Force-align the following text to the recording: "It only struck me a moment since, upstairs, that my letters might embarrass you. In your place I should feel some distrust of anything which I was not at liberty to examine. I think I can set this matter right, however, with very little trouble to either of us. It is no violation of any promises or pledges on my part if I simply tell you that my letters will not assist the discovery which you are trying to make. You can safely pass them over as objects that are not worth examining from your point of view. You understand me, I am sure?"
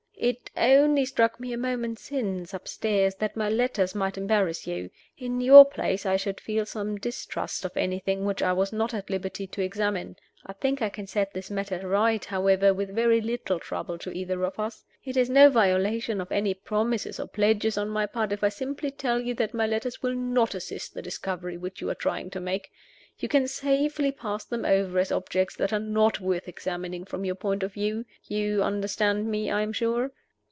"It 0.23 0.51
only 0.55 1.03
struck 1.05 1.39
me 1.39 1.51
a 1.51 1.57
moment 1.57 1.97
since, 1.97 2.53
upstairs, 2.53 3.15
that 3.15 3.35
my 3.35 3.49
letters 3.49 3.95
might 3.95 4.19
embarrass 4.19 4.67
you. 4.67 4.91
In 5.17 5.41
your 5.41 5.65
place 5.65 6.05
I 6.05 6.15
should 6.15 6.39
feel 6.39 6.63
some 6.67 6.97
distrust 6.99 7.65
of 7.65 7.75
anything 7.75 8.23
which 8.23 8.43
I 8.43 8.53
was 8.53 8.71
not 8.71 8.93
at 8.93 9.09
liberty 9.09 9.47
to 9.47 9.63
examine. 9.63 10.17
I 10.45 10.53
think 10.53 10.79
I 10.79 10.89
can 10.89 11.07
set 11.07 11.33
this 11.33 11.49
matter 11.49 11.87
right, 11.87 12.23
however, 12.23 12.71
with 12.71 12.93
very 12.93 13.19
little 13.19 13.57
trouble 13.59 13.97
to 13.97 14.13
either 14.15 14.43
of 14.45 14.59
us. 14.59 14.85
It 15.03 15.17
is 15.17 15.27
no 15.27 15.49
violation 15.49 16.21
of 16.21 16.31
any 16.31 16.53
promises 16.53 17.19
or 17.19 17.27
pledges 17.27 17.75
on 17.75 17.89
my 17.89 18.05
part 18.05 18.31
if 18.31 18.43
I 18.43 18.49
simply 18.49 18.91
tell 18.91 19.19
you 19.19 19.33
that 19.35 19.55
my 19.55 19.65
letters 19.65 20.03
will 20.03 20.13
not 20.13 20.53
assist 20.53 20.93
the 20.93 21.01
discovery 21.01 21.57
which 21.57 21.81
you 21.81 21.89
are 21.89 21.95
trying 21.95 22.29
to 22.29 22.39
make. 22.39 22.69
You 23.19 23.27
can 23.27 23.47
safely 23.47 24.11
pass 24.11 24.45
them 24.45 24.65
over 24.65 24.97
as 24.97 25.11
objects 25.11 25.55
that 25.57 25.71
are 25.71 25.79
not 25.79 26.19
worth 26.19 26.47
examining 26.47 27.05
from 27.05 27.23
your 27.23 27.35
point 27.35 27.61
of 27.61 27.73
view. 27.73 28.05
You 28.23 28.63
understand 28.63 29.29
me, 29.29 29.51
I 29.51 29.61
am 29.61 29.73
sure?" 29.73 30.11